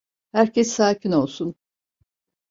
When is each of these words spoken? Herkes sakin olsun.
Herkes 0.31 0.73
sakin 0.73 1.11
olsun. 1.11 1.55